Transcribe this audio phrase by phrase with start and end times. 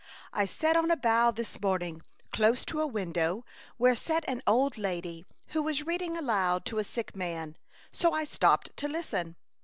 [0.33, 2.01] "I sat on a bough this morning,
[2.31, 3.43] close to a win dow
[3.77, 7.55] where sat an old lady, who was reading aloud to a sick man,
[7.91, 9.35] so I stopped to listen.